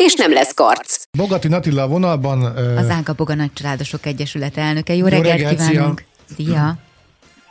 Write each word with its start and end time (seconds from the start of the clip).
és 0.00 0.14
nem 0.14 0.32
lesz 0.32 0.54
karc. 0.54 1.02
Bogati 1.18 1.48
Natilla 1.48 1.82
a 1.82 1.88
vonalban. 1.88 2.42
Az 2.76 2.88
Ága 2.88 3.12
Boga 3.12 3.34
Nagycsaládosok 3.34 4.06
Egyesület 4.06 4.56
elnöke. 4.56 4.94
Jó, 4.94 5.06
Jó 5.06 5.12
reggelt, 5.12 5.40
reggelt 5.40 5.68
kívánunk! 5.68 6.04
Szia! 6.36 6.46
szia. 6.46 6.78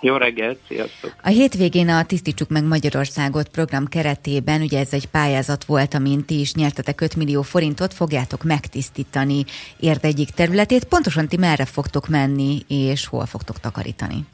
Jó 0.01 0.15
reggelt, 0.15 0.59
sziasztok! 0.67 1.15
A 1.23 1.27
hétvégén 1.27 1.89
a 1.89 2.05
Tisztítsuk 2.05 2.49
meg 2.49 2.63
Magyarországot 2.63 3.47
program 3.49 3.87
keretében, 3.87 4.61
ugye 4.61 4.79
ez 4.79 4.93
egy 4.93 5.05
pályázat 5.05 5.63
volt, 5.63 5.93
amin 5.93 6.25
ti 6.25 6.39
is 6.39 6.53
nyertetek 6.53 7.01
5 7.01 7.15
millió 7.15 7.41
forintot, 7.41 7.93
fogjátok 7.93 8.43
megtisztítani 8.43 9.45
érd 9.79 10.05
egyik 10.05 10.29
területét. 10.29 10.83
Pontosan 10.83 11.27
ti 11.27 11.37
merre 11.37 11.65
fogtok 11.65 12.07
menni, 12.07 12.61
és 12.67 13.05
hol 13.05 13.25
fogtok 13.25 13.59
takarítani? 13.59 14.25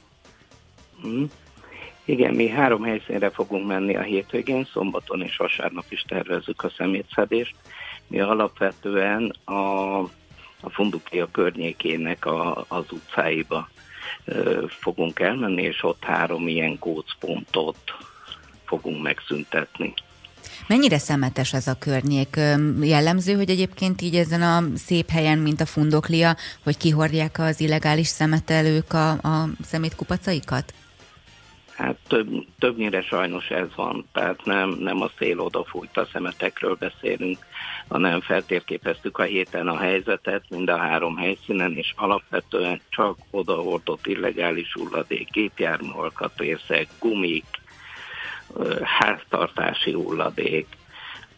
Hmm. 1.02 1.29
Igen, 2.05 2.34
mi 2.34 2.48
három 2.48 2.84
helyszínre 2.84 3.29
fogunk 3.29 3.68
menni 3.68 3.95
a 3.95 4.02
hétvégén, 4.02 4.68
szombaton 4.73 5.21
és 5.21 5.38
vasárnap 5.38 5.85
is 5.90 6.05
tervezzük 6.07 6.63
a 6.63 6.71
szemétszedést. 6.77 7.55
Mi 8.08 8.20
alapvetően 8.20 9.36
a, 9.44 10.00
a 10.59 10.70
Fundukia 10.70 11.27
környékének 11.32 12.26
a, 12.26 12.66
az 12.68 12.86
utcáiba 12.91 13.70
fogunk 14.68 15.20
elmenni, 15.20 15.62
és 15.62 15.84
ott 15.84 16.04
három 16.04 16.48
ilyen 16.48 16.77
gócpontot 16.79 17.77
fogunk 18.66 19.02
megszüntetni. 19.02 19.94
Mennyire 20.68 20.98
szemetes 20.98 21.54
ez 21.54 21.68
a 21.68 21.77
környék? 21.79 22.40
Jellemző, 22.82 23.34
hogy 23.34 23.49
egyébként 23.49 24.02
így 24.02 24.16
ezen 24.16 24.41
a 24.41 24.63
szép 24.77 25.10
helyen, 25.10 25.38
mint 25.38 25.62
a 25.62 25.66
Fundoklia, 25.66 26.35
hogy 26.63 26.77
kihordják 26.77 27.40
az 27.40 27.60
illegális 27.60 28.07
szemetelők 28.07 28.94
a, 28.94 29.10
a 29.10 29.49
szemétkupacaikat? 29.66 30.74
Hát 31.76 31.98
több, 32.07 32.45
többnyire 32.59 33.01
sajnos 33.01 33.49
ez 33.49 33.68
van, 33.76 34.05
tehát 34.12 34.45
nem, 34.45 34.70
nem 34.70 35.01
a 35.01 35.09
szél 35.18 35.40
odafújt 35.40 35.98
a 35.98 36.07
szemetekről 36.12 36.76
beszélünk, 36.76 37.37
hanem 37.87 38.21
feltérképeztük 38.21 39.17
a 39.17 39.23
héten 39.23 39.67
a 39.67 39.77
helyzetet 39.77 40.43
mind 40.49 40.70
a 40.70 40.77
három 40.77 41.17
helyszínen, 41.17 41.73
és 41.73 41.93
alapvetően 41.95 42.82
csak 42.90 43.17
odahordott 43.32 44.07
illegális 44.07 44.73
hulladék, 44.73 45.32
gépjármű 45.32 45.90
alkatrészek, 45.90 46.87
gumik, 46.99 47.45
háztartási 48.84 49.91
hulladék, 49.91 50.67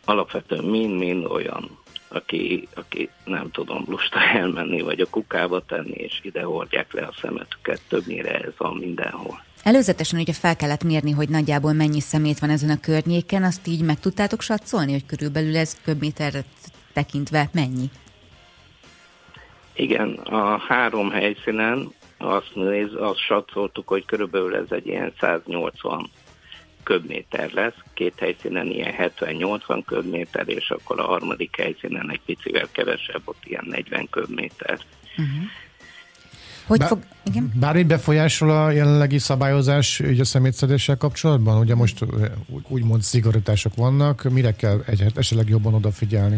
alapvetően 0.05 0.63
mind-mind 0.63 1.25
olyan, 1.25 1.77
aki, 2.07 2.67
aki 2.75 3.09
nem 3.25 3.51
tudom, 3.51 3.83
lusta 3.87 4.19
elmenni, 4.19 4.81
vagy 4.81 4.99
a 4.99 5.09
kukába 5.09 5.61
tenni, 5.65 5.95
és 5.95 6.19
ide 6.23 6.43
hordják 6.43 6.93
le 6.93 7.01
a 7.01 7.13
szemetüket, 7.21 7.81
többnyire 7.87 8.39
ez 8.39 8.53
van 8.57 8.75
mindenhol. 8.75 9.45
Előzetesen 9.63 10.19
ugye 10.19 10.33
fel 10.33 10.55
kellett 10.55 10.83
mérni, 10.83 11.11
hogy 11.11 11.29
nagyjából 11.29 11.73
mennyi 11.73 11.99
szemét 11.99 12.39
van 12.39 12.49
ezen 12.49 12.69
a 12.69 12.79
környéken, 12.79 13.43
azt 13.43 13.67
így 13.67 13.81
meg 13.81 13.99
tudtátok 13.99 14.41
satszolni, 14.41 14.91
hogy 14.91 15.05
körülbelül 15.05 15.57
ez 15.57 15.81
köbméterre 15.83 16.43
tekintve 16.93 17.49
mennyi? 17.53 17.89
Igen, 19.73 20.09
a 20.13 20.57
három 20.57 21.09
helyszínen 21.09 21.93
azt, 22.17 22.51
néz, 22.53 22.89
azt 22.99 23.19
satszoltuk, 23.19 23.87
hogy 23.87 24.05
körülbelül 24.05 24.55
ez 24.55 24.65
egy 24.69 24.87
ilyen 24.87 25.13
180 25.19 26.09
köbméter 26.87 27.51
lesz, 27.53 27.73
két 27.93 28.13
helyszínen 28.17 28.67
ilyen 28.67 28.93
70-80 28.97 29.81
köbméter, 29.85 30.49
és 30.49 30.69
akkor 30.69 30.99
a 30.99 31.03
harmadik 31.03 31.55
helyszínen 31.55 32.11
egy 32.11 32.21
picivel 32.25 32.67
kevesebb, 32.71 33.21
ott 33.25 33.41
ilyen 33.43 33.65
40 33.67 34.07
köbméter. 34.09 34.79
Uh-huh. 35.17 35.43
Hogy 36.65 36.79
Bár, 36.79 36.87
fog... 36.87 36.99
Igen? 37.25 37.51
Bármi 37.59 37.83
befolyásol 37.83 38.49
a 38.49 38.71
jelenlegi 38.71 39.17
szabályozás 39.17 39.99
ugye 39.99 40.21
a 40.21 40.25
szemétszedéssel 40.25 40.97
kapcsolatban? 40.97 41.59
Ugye 41.59 41.75
most 41.75 42.05
úgymond 42.67 43.01
szigorítások 43.01 43.75
vannak, 43.75 44.23
mire 44.23 44.51
kell 44.51 44.81
egy, 44.85 45.03
esetleg 45.15 45.49
jobban 45.49 45.73
odafigyelni? 45.73 46.37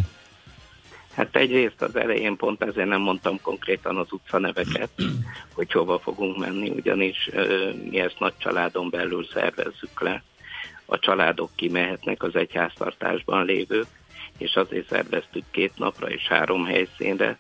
Hát 1.14 1.36
egyrészt 1.36 1.82
az 1.82 1.96
elején 1.96 2.36
pont 2.36 2.62
ezért 2.62 2.88
nem 2.88 3.02
mondtam 3.02 3.42
konkrétan 3.42 3.98
az 3.98 4.08
utcaneveket, 4.10 4.90
hogy 5.54 5.72
hova 5.72 6.00
fogunk 6.00 6.38
menni, 6.38 6.70
ugyanis 6.70 7.30
mi 7.90 8.00
ezt 8.00 8.20
nagy 8.20 8.34
családon 8.38 8.90
belül 8.90 9.26
szervezzük 9.34 10.02
le. 10.02 10.24
A 10.92 11.00
családok 11.00 11.50
kimehetnek 11.56 12.24
az 12.24 12.36
egyháztartásban 12.36 13.46
lévők, 13.46 13.88
és 14.38 14.56
azért 14.56 14.88
szerveztük 14.88 15.44
két 15.52 15.74
napra 15.78 16.10
és 16.10 16.28
három 16.28 16.66
helyszínre, 16.66 17.40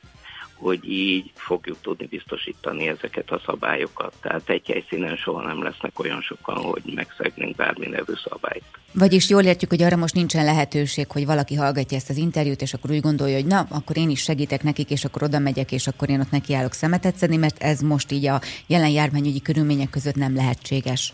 hogy 0.60 0.90
így 0.90 1.32
fogjuk 1.34 1.78
tudni 1.82 2.06
biztosítani 2.06 2.88
ezeket 2.88 3.32
a 3.32 3.42
szabályokat. 3.46 4.14
Tehát 4.22 4.50
egy 4.50 4.68
helyszínen 4.68 5.16
soha 5.16 5.42
nem 5.42 5.64
lesznek 5.64 6.00
olyan 6.00 6.22
sokan, 6.22 6.56
hogy 6.56 6.82
megszegnénk 6.96 7.56
bármi 7.56 7.88
nevű 7.88 8.14
szabályt. 8.30 8.64
Vagyis 8.94 9.30
jól 9.30 9.44
értjük, 9.44 9.70
hogy 9.70 9.82
arra 9.82 9.96
most 9.96 10.14
nincsen 10.14 10.46
lehetőség, 10.46 11.12
hogy 11.12 11.26
valaki 11.26 11.56
hallgatja 11.56 11.98
ezt 11.98 12.10
az 12.10 12.18
interjút, 12.18 12.62
és 12.62 12.74
akkor 12.74 12.92
úgy 12.92 13.02
gondolja, 13.02 13.36
hogy 13.36 13.46
na, 13.46 13.66
akkor 13.70 13.98
én 13.98 14.10
is 14.10 14.22
segítek 14.22 14.64
nekik, 14.64 14.90
és 14.90 15.06
akkor 15.06 15.24
oda 15.24 15.40
megyek, 15.40 15.72
és 15.72 15.88
akkor 15.88 16.10
én 16.10 16.20
ott 16.20 16.32
nekiállok 16.32 16.74
szemetet 16.74 17.16
szedni, 17.16 17.38
mert 17.38 17.64
ez 17.64 17.80
most 17.82 18.12
így 18.12 18.26
a 18.26 18.42
jelen 18.68 18.90
járványügyi 18.90 19.42
körülmények 19.42 19.90
között 19.90 20.16
nem 20.16 20.36
lehetséges. 20.36 21.14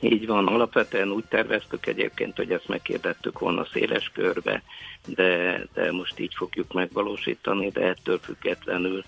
Így 0.00 0.26
van, 0.26 0.46
alapvetően 0.46 1.10
úgy 1.10 1.24
terveztük 1.24 1.86
egyébként, 1.86 2.36
hogy 2.36 2.52
ezt 2.52 2.68
megkérdettük 2.68 3.38
volna 3.38 3.64
széles 3.72 4.10
körbe, 4.14 4.62
de, 5.06 5.62
de 5.74 5.92
most 5.92 6.18
így 6.18 6.34
fogjuk 6.34 6.72
megvalósítani, 6.72 7.70
de 7.70 7.80
ettől 7.80 8.18
függetlenül 8.18 9.04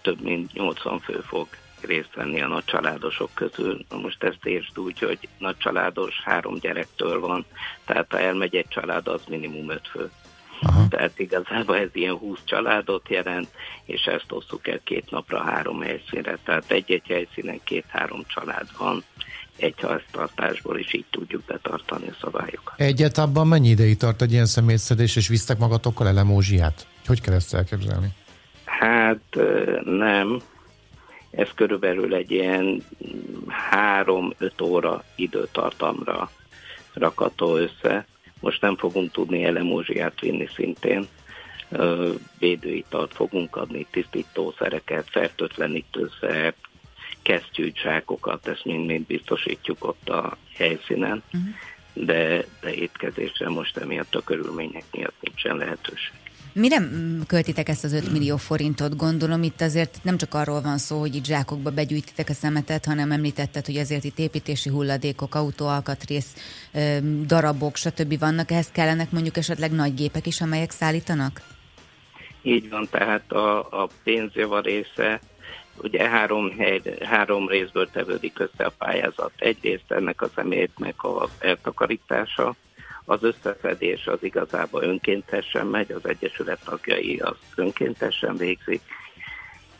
több 0.00 0.20
mint 0.20 0.52
80 0.52 1.00
fő 1.00 1.20
fog 1.26 1.46
részt 1.80 2.14
venni 2.14 2.40
a 2.40 2.46
nagy 2.46 2.64
családosok 2.64 3.30
közül. 3.34 3.84
Na 3.88 3.96
most 3.96 4.22
ezt 4.22 4.46
értsd 4.46 4.78
úgy, 4.78 4.98
hogy 4.98 5.28
nagy 5.38 5.56
családos 5.56 6.20
három 6.24 6.58
gyerektől 6.58 7.20
van, 7.20 7.44
tehát 7.84 8.06
ha 8.10 8.18
elmegy 8.18 8.56
egy 8.56 8.68
család, 8.68 9.08
az 9.08 9.24
minimum 9.28 9.70
öt 9.70 9.88
fő. 9.88 10.10
Aha. 10.62 10.88
Tehát 10.88 11.18
igazából 11.18 11.76
ez 11.76 11.88
ilyen 11.92 12.16
20 12.16 12.38
családot 12.44 13.08
jelent, 13.08 13.48
és 13.84 14.04
ezt 14.04 14.32
osszuk 14.32 14.68
el 14.68 14.80
két 14.84 15.10
napra 15.10 15.42
három 15.42 15.80
helyszínre. 15.80 16.38
Tehát 16.44 16.70
egy-egy 16.70 17.06
helyszínen 17.06 17.60
két-három 17.64 18.22
család 18.26 18.68
van, 18.78 19.04
egy 19.56 19.74
háztartásból 19.80 20.78
is 20.78 20.94
így 20.94 21.04
tudjuk 21.10 21.42
betartani 21.42 22.08
a 22.08 22.16
szabályokat. 22.20 22.80
Egyáltalán 22.80 23.46
mennyi 23.46 23.68
ideig 23.68 23.96
tart 23.96 24.22
egy 24.22 24.32
ilyen 24.32 24.46
szemétszedés, 24.46 25.16
és 25.16 25.28
visztek 25.28 25.58
magatokkal 25.58 26.06
elemózsiát? 26.08 26.86
Hogy 27.06 27.20
kell 27.20 27.34
ezt 27.34 27.54
elképzelni? 27.54 28.08
Hát 28.64 29.38
nem. 29.84 30.40
Ez 31.30 31.48
körülbelül 31.54 32.14
egy 32.14 32.30
ilyen 32.30 32.82
három-öt 33.48 34.60
óra 34.60 35.04
időtartamra 35.16 36.30
rakató 36.92 37.56
össze. 37.56 38.06
Most 38.40 38.60
nem 38.60 38.76
fogunk 38.76 39.10
tudni 39.10 39.44
elemózsiát 39.44 40.20
vinni 40.20 40.48
szintén. 40.54 41.06
Védőitalt 42.38 43.14
fogunk 43.14 43.56
adni, 43.56 43.86
tisztítószereket, 43.90 45.10
fertőtlenítőszert, 45.10 46.56
kesztyűcsákokat, 47.22 48.46
ezt 48.46 48.64
mind-mind 48.64 49.06
biztosítjuk 49.06 49.84
ott 49.84 50.08
a 50.08 50.36
helyszínen, 50.54 51.22
uh-huh. 51.26 51.54
de, 51.92 52.44
de 52.60 52.74
étkezésre 52.74 53.48
most 53.48 53.76
emiatt 53.76 54.14
a 54.14 54.20
körülmények 54.20 54.84
miatt 54.90 55.16
nincsen 55.20 55.56
lehetőség. 55.56 56.14
Mire 56.54 56.88
költitek 57.26 57.68
ezt 57.68 57.84
az 57.84 57.92
5 57.92 58.12
millió 58.12 58.36
forintot? 58.36 58.96
Gondolom 58.96 59.42
itt 59.42 59.60
azért 59.60 59.98
nem 60.02 60.16
csak 60.16 60.34
arról 60.34 60.60
van 60.60 60.78
szó, 60.78 60.98
hogy 60.98 61.14
itt 61.14 61.24
zsákokba 61.24 61.70
begyűjtitek 61.70 62.28
a 62.28 62.32
szemetet, 62.32 62.84
hanem 62.84 63.10
említetted, 63.12 63.66
hogy 63.66 63.76
azért 63.76 64.04
itt 64.04 64.18
építési 64.18 64.70
hulladékok, 64.70 65.34
autóalkatrész, 65.34 66.36
darabok, 67.26 67.76
stb. 67.76 68.18
vannak. 68.18 68.50
Ehhez 68.50 68.70
kellenek 68.70 69.10
mondjuk 69.10 69.36
esetleg 69.36 69.70
nagy 69.70 69.94
gépek 69.94 70.26
is, 70.26 70.40
amelyek 70.40 70.70
szállítanak? 70.70 71.42
Így 72.42 72.68
van, 72.68 72.88
tehát 72.90 73.32
a, 73.32 73.58
a 73.58 73.88
pénzjava 74.04 74.60
része 74.60 75.20
Ugye 75.76 76.08
három, 76.08 76.52
három 77.00 77.48
részből 77.48 77.90
tevődik 77.90 78.38
össze 78.38 78.64
a 78.64 78.72
pályázat. 78.78 79.32
Egyrészt 79.36 79.92
ennek 79.92 80.22
a 80.22 80.30
személyeknek 80.34 81.02
a 81.02 81.28
eltakarítása, 81.38 82.54
az 83.04 83.22
összeszedés 83.22 84.06
az 84.06 84.22
igazából 84.22 84.82
önkéntesen 84.82 85.66
megy, 85.66 85.92
az 85.92 86.08
Egyesület 86.08 86.64
tagjai 86.64 87.18
az 87.18 87.36
önkéntesen 87.54 88.36
végzik, 88.36 88.80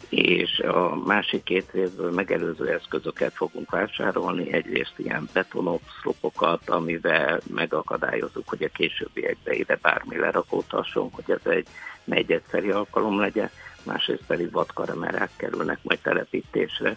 és 0.09 0.59
a 0.59 0.97
másik 0.97 1.43
két 1.43 1.71
részből 1.73 2.11
megelőző 2.11 2.69
eszközöket 2.69 3.33
fogunk 3.35 3.71
vásárolni, 3.71 4.53
egyrészt 4.53 4.95
ilyen 4.97 5.29
betonoxlopokat, 5.33 6.69
amivel 6.69 7.41
megakadályozzuk, 7.55 8.49
hogy 8.49 8.63
a 8.63 8.69
későbbiekbe 8.69 9.55
ide 9.55 9.79
bármi 9.83 10.17
lerakódhasson, 10.17 11.11
hogy 11.13 11.25
ez 11.27 11.53
egy 11.53 11.67
megy 12.05 12.33
egyszeri 12.33 12.71
alkalom 12.71 13.19
legyen, 13.19 13.51
másrészt 13.85 14.23
pedig 14.27 14.51
vadkaramerák 14.51 15.31
kerülnek 15.37 15.79
majd 15.83 15.99
telepítésre, 15.99 16.97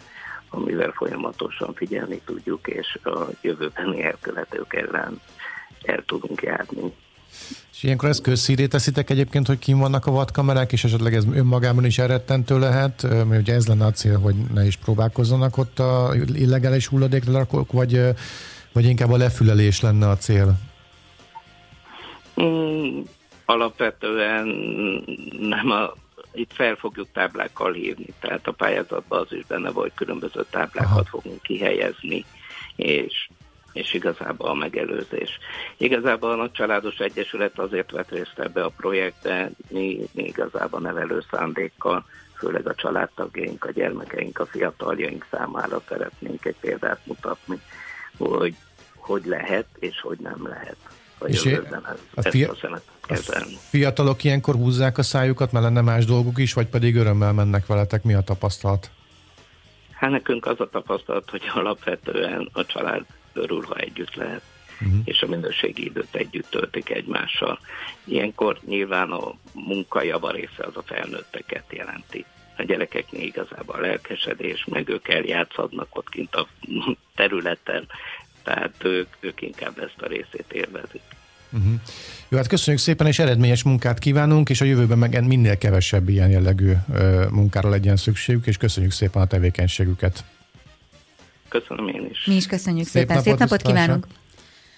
amivel 0.50 0.92
folyamatosan 0.92 1.74
figyelni 1.74 2.22
tudjuk, 2.26 2.68
és 2.68 3.00
a 3.04 3.30
jövőbeni 3.42 4.04
elkövetők 4.04 4.74
ellen 4.74 5.22
el 5.84 6.04
tudunk 6.06 6.42
járni. 6.42 6.94
És 7.72 7.84
ilyenkor 7.84 8.10
ezt 8.10 8.22
közszíré 8.22 8.68
teszitek 8.68 9.10
egyébként, 9.10 9.48
hogy 9.48 9.60
kim 9.60 9.78
vannak 9.78 10.06
a 10.06 10.12
vadkamerák, 10.12 10.72
és 10.72 10.84
esetleg 10.84 11.14
ez 11.14 11.26
önmagában 11.34 11.86
is 11.86 11.98
elrettentő 11.98 12.60
lehet, 12.60 13.02
mert 13.02 13.42
ugye 13.42 13.54
ez 13.54 13.68
lenne 13.68 13.86
a 13.86 13.92
cél, 13.92 14.20
hogy 14.20 14.36
ne 14.54 14.66
is 14.66 14.76
próbálkozzanak 14.76 15.58
ott 15.58 15.80
a 15.80 16.14
illegális 16.34 16.88
hulladéklerakók, 16.88 17.72
vagy, 17.72 18.02
vagy 18.74 18.86
inkább 18.86 19.12
a 19.12 19.18
lefülelés 19.18 19.82
lenne 19.82 20.10
a 20.10 20.18
cél? 20.18 20.54
Mm, 22.42 23.02
alapvetően 23.46 24.48
nem 25.40 25.72
a 25.72 25.94
itt 26.36 26.54
fel 26.54 26.76
fogjuk 26.76 27.08
táblákkal 27.14 27.72
hívni, 27.72 28.06
tehát 28.20 28.48
a 28.48 28.52
pályázatban 28.52 29.20
az 29.20 29.34
is 29.34 29.46
benne 29.46 29.72
volt, 29.72 29.94
különböző 29.96 30.46
táblákat 30.50 30.92
Aha. 30.92 31.04
fogunk 31.04 31.42
kihelyezni, 31.42 32.26
és 32.76 33.30
és 33.74 33.94
igazából 33.94 34.50
a 34.50 34.54
megelőzés. 34.54 35.40
Igazából 35.78 36.32
a 36.32 36.36
Nagy 36.36 36.52
Családos 36.52 36.98
Egyesület 36.98 37.60
azért 37.60 37.92
vett 37.92 38.10
részt 38.10 38.40
ebbe 38.40 38.64
a 38.64 38.74
projektbe, 38.78 39.50
mi, 39.70 40.08
mi 40.12 40.24
igazából 40.24 40.80
nevelő 40.80 41.24
szándékkal, 41.32 42.06
főleg 42.38 42.68
a 42.68 42.76
családtagjaink, 42.76 43.66
a 43.66 43.72
gyermekeink, 43.72 44.40
a 44.40 44.46
fiataljaink 44.46 45.26
számára 45.32 45.82
szeretnénk 45.88 46.46
egy 46.46 46.56
példát 46.60 47.00
mutatni, 47.06 47.60
hogy 48.18 48.56
hogy 48.96 49.26
lehet 49.26 49.68
és 49.80 50.02
hogy 50.02 50.18
nem 50.20 50.48
lehet 50.48 50.78
a 51.18 51.26
és 51.26 51.46
ez, 51.46 51.64
a, 52.14 52.22
fia- 52.30 52.58
a, 53.08 53.14
a 53.14 53.46
fiatalok 53.70 54.24
ilyenkor 54.24 54.56
húzzák 54.56 54.98
a 54.98 55.04
szájukat, 55.04 55.52
mert 55.52 55.66
lenne 55.66 55.82
más 55.82 56.06
dolguk 56.06 56.40
is, 56.40 56.54
vagy 56.54 56.68
pedig 56.68 56.96
örömmel 56.96 57.34
mennek 57.34 57.66
veletek? 57.66 58.04
Mi 58.04 58.14
a 58.14 58.22
tapasztalat? 58.22 58.90
Hát 59.92 60.10
nekünk 60.10 60.46
az 60.46 60.60
a 60.60 60.70
tapasztalat, 60.70 61.30
hogy 61.30 61.42
alapvetően 61.54 62.50
a 62.54 62.66
család 62.66 63.06
örül, 63.34 63.62
ha 63.62 63.76
együtt 63.76 64.16
lehet, 64.16 64.42
uh-huh. 64.82 65.00
és 65.04 65.22
a 65.22 65.28
minőségi 65.28 65.86
időt 65.86 66.16
együtt 66.16 66.50
töltik 66.50 66.90
egymással. 66.90 67.60
Ilyenkor 68.04 68.60
nyilván 68.66 69.12
a 69.12 69.34
munka 69.54 70.04
java 70.04 70.32
része 70.32 70.64
az 70.64 70.78
a 70.78 70.84
felnőtteket 70.86 71.66
jelenti. 71.70 72.26
A 72.58 72.64
gyerekeknél 72.64 73.26
igazából 73.26 73.76
a 73.76 73.80
lelkesedés, 73.80 74.66
meg 74.66 74.90
ők 74.90 75.08
eljátszadnak 75.08 75.98
ott 75.98 76.10
kint 76.10 76.36
a 76.36 76.48
területen, 77.16 77.88
tehát 78.44 78.84
ők, 78.84 79.08
ők 79.20 79.42
inkább 79.42 79.80
ezt 79.80 80.02
a 80.02 80.08
részét 80.08 80.52
élvezik. 80.52 81.02
Uh-huh. 81.52 81.74
Jó, 82.30 82.38
hát 82.38 82.48
köszönjük 82.48 82.82
szépen, 82.82 83.08
és 83.08 83.20
eredményes 83.20 83.64
munkát 83.64 84.00
kívánunk, 84.00 84.50
és 84.50 84.62
a 84.62 84.66
jövőben 84.66 84.98
meg 84.98 85.28
minél 85.28 85.58
kevesebb 85.58 86.10
ilyen 86.10 86.30
jellegű 86.30 86.74
munkára 87.30 87.70
legyen 87.70 87.96
szükségük, 87.96 88.48
és 88.48 88.58
köszönjük 88.58 88.92
szépen 88.92 89.22
a 89.22 89.26
tevékenységüket. 89.26 90.24
Köszönöm 91.50 91.88
én 91.88 92.08
is. 92.12 92.26
Mi 92.26 92.36
is 92.36 92.48
köszönjük 92.48 92.88
szép 92.88 92.94
szépen. 92.94 93.16
Napot, 93.16 93.32
Szép 93.32 93.40
napot 93.40 93.62
kívánunk. 93.62 94.08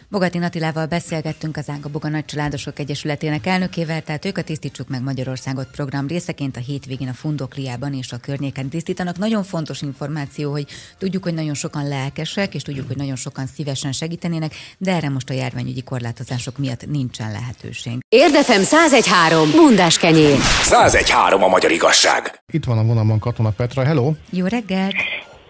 Bogati 0.09 0.37
Natilával 0.37 0.85
beszélgettünk 0.85 1.57
az 1.57 1.69
Ága 1.69 1.89
Boga 1.89 2.09
Nagycsaládosok 2.09 2.79
Egyesületének 2.79 3.45
elnökével, 3.45 4.01
tehát 4.01 4.25
ők 4.25 4.37
a 4.37 4.41
Tisztítsuk 4.41 4.87
meg 4.87 5.01
Magyarországot 5.01 5.67
program 5.71 6.07
részeként 6.07 6.57
a 6.57 6.59
hétvégén 6.59 7.07
a 7.07 7.13
Fundokliában 7.13 7.93
és 7.93 8.11
a 8.11 8.17
környéken 8.17 8.69
tisztítanak. 8.69 9.17
Nagyon 9.17 9.43
fontos 9.43 9.81
információ, 9.81 10.51
hogy 10.51 10.65
tudjuk, 10.97 11.23
hogy 11.23 11.33
nagyon 11.33 11.53
sokan 11.53 11.87
lelkesek, 11.87 12.53
és 12.53 12.61
tudjuk, 12.61 12.87
hogy 12.87 12.97
nagyon 12.97 13.15
sokan 13.15 13.47
szívesen 13.47 13.91
segítenének, 13.91 14.53
de 14.77 14.91
erre 14.91 15.09
most 15.09 15.29
a 15.29 15.33
járványügyi 15.33 15.83
korlátozások 15.83 16.57
miatt 16.57 16.85
nincsen 16.85 17.31
lehetőség. 17.31 17.99
Érdefem 18.09 18.61
1013. 18.61 19.51
Bundás 19.51 19.97
kenyér. 19.97 20.37
1013 20.61 21.43
a 21.43 21.47
magyar 21.47 21.71
igazság. 21.71 22.43
Itt 22.53 22.65
van 22.65 22.77
a 22.77 22.83
vonalban 22.83 23.19
Katona 23.19 23.49
Petra. 23.49 23.83
Hello! 23.83 24.13
Jó 24.29 24.45
reggelt! 24.45 24.95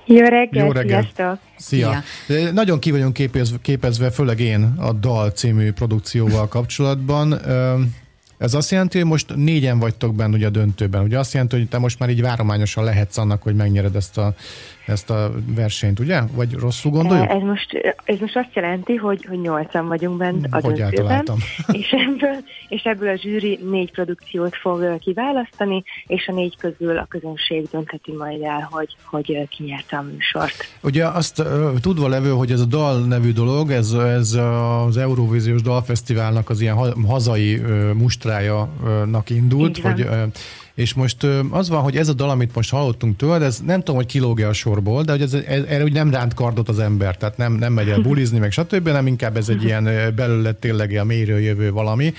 Jó 0.07 0.25
reggelt, 0.25 0.65
Jó 0.65 0.71
reggelt. 0.71 1.07
sziasztok! 1.15 1.39
Szia! 1.55 2.03
Szia. 2.27 2.51
Nagyon 2.51 2.79
ki 2.79 2.91
vagyunk 2.91 3.13
képezve, 3.13 3.57
képezve, 3.61 4.11
főleg 4.11 4.39
én 4.39 4.73
a 4.77 4.91
Dal 4.93 5.29
című 5.29 5.71
produkcióval 5.71 6.47
kapcsolatban. 6.47 7.39
Ez 8.37 8.53
azt 8.53 8.71
jelenti, 8.71 8.97
hogy 8.97 9.07
most 9.07 9.35
négyen 9.35 9.79
vagytok 9.79 10.15
benne 10.15 10.35
ugye 10.35 10.45
a 10.45 10.49
döntőben. 10.49 11.03
Ugye 11.03 11.19
azt 11.19 11.33
jelenti, 11.33 11.57
hogy 11.57 11.67
te 11.67 11.77
most 11.77 11.99
már 11.99 12.09
így 12.09 12.21
várományosan 12.21 12.83
lehetsz 12.83 13.17
annak, 13.17 13.41
hogy 13.41 13.55
megnyered 13.55 13.95
ezt 13.95 14.17
a 14.17 14.33
ezt 14.87 15.09
a 15.09 15.31
versenyt, 15.55 15.99
ugye? 15.99 16.21
Vagy 16.31 16.53
rosszul 16.53 16.91
gondoljuk? 16.91 17.29
Ez 17.29 17.41
most, 17.41 17.97
ez 18.03 18.19
most 18.19 18.35
azt 18.35 18.49
jelenti, 18.53 18.95
hogy, 18.95 19.25
hogy 19.29 19.39
nyolcan 19.41 19.87
vagyunk 19.87 20.17
bent 20.17 20.47
a 20.49 20.59
hogy 20.61 20.73
döntőben, 20.73 21.25
és 21.79 21.91
ebből, 21.91 22.35
és 22.67 22.81
ebből 22.83 23.09
a 23.09 23.15
zsűri 23.15 23.59
négy 23.69 23.91
produkciót 23.91 24.55
fog 24.55 24.99
kiválasztani, 24.99 25.83
és 26.05 26.27
a 26.27 26.33
négy 26.33 26.57
közül 26.57 26.97
a 26.97 27.05
közönség 27.09 27.67
döntheti 27.71 28.13
majd 28.17 28.41
el, 28.41 28.67
hogy, 28.71 28.95
hogy 29.03 29.47
ki 29.49 29.63
nyerte 29.63 29.97
a 29.97 30.01
műsort. 30.01 30.77
Ugye 30.81 31.05
azt 31.05 31.43
tudva 31.81 32.07
levő, 32.07 32.29
hogy 32.29 32.51
ez 32.51 32.59
a 32.59 32.65
dal 32.65 32.99
nevű 32.99 33.31
dolog, 33.31 33.71
ez, 33.71 33.91
ez 33.93 34.33
az 34.87 34.97
Eurovíziós 34.97 35.61
Dalfesztiválnak 35.61 36.49
az 36.49 36.61
ilyen 36.61 37.03
hazai 37.07 37.61
mustrájának 38.27 39.29
indult, 39.29 39.77
hogy 39.77 40.07
és 40.75 40.93
most 40.93 41.23
az 41.49 41.69
van, 41.69 41.81
hogy 41.81 41.97
ez 41.97 42.09
a 42.09 42.13
dal, 42.13 42.29
amit 42.29 42.55
most 42.55 42.69
hallottunk 42.69 43.17
tőled, 43.17 43.41
ez 43.41 43.59
nem 43.65 43.79
tudom, 43.79 43.95
hogy 43.95 44.05
kilógja 44.05 44.47
a 44.47 44.53
sorból, 44.53 45.03
de 45.03 45.11
hogy 45.11 45.21
ez, 45.21 45.33
ez, 45.33 45.63
erre 45.67 45.83
úgy 45.83 45.93
nem 45.93 46.11
ránt 46.11 46.33
kardot 46.33 46.69
az 46.69 46.79
ember, 46.79 47.17
tehát 47.17 47.37
nem, 47.37 47.53
nem 47.53 47.73
megy 47.73 47.89
el 47.89 47.99
bulizni, 47.99 48.39
meg 48.39 48.51
stb., 48.51 48.89
nem 48.89 49.07
inkább 49.07 49.37
ez 49.37 49.49
egy 49.49 49.63
ilyen 49.67 49.83
belőle 50.15 50.51
tényleg 50.51 50.91
a 50.91 51.03
mélyről 51.03 51.39
jövő 51.39 51.71
valami. 51.71 52.13